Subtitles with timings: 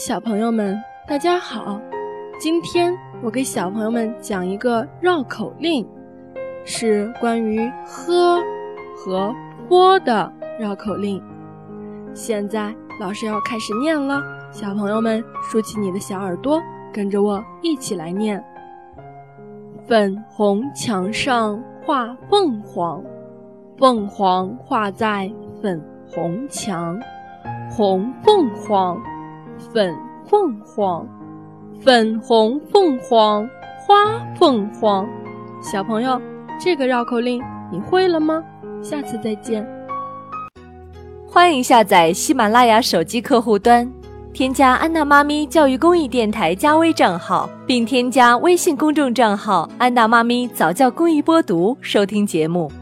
[0.00, 1.78] 小朋友们，大家好！
[2.38, 2.90] 今天
[3.22, 5.86] 我给小朋友们讲一个绕口令，
[6.64, 8.40] 是关于“喝”
[8.96, 9.30] 和
[9.68, 11.22] “泼”的绕口令。
[12.14, 16.58] 现在老师要开始念了，小朋友们竖起你的小耳朵，
[16.90, 18.42] 跟着我一起来念：
[19.86, 23.04] 粉红墙上画凤凰，
[23.76, 25.30] 凤凰画在
[25.60, 25.78] 粉
[26.10, 26.98] 红墙，
[27.70, 28.98] 红凤凰。
[29.72, 29.94] 粉
[30.26, 31.06] 凤凰，
[31.82, 33.48] 粉红凤凰，
[33.86, 35.06] 花凤凰。
[35.62, 36.20] 小朋友，
[36.58, 38.42] 这个绕口令你会了吗？
[38.82, 39.66] 下次再见。
[41.28, 43.88] 欢迎下载喜马拉雅手机客户端，
[44.32, 52.72] 添加安娜妈咪教育公益电台加微账号，并添加微信公众账号“安娜妈咪早教公益播读”收听节目。